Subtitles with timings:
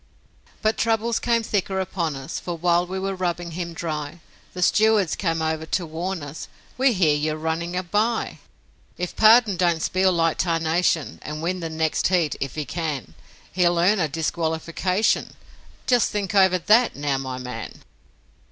[0.63, 4.19] But troubles came thicker upon us, For while we were rubbing him dry
[4.55, 8.39] The stewards came over to warn us: 'We hear you are running a bye!
[8.97, 13.13] If Pardon don't spiel like tarnation And win the next heat if he can
[13.53, 15.35] He'll earn a disqualification;
[15.85, 17.83] Just think over THAT, now, my man!'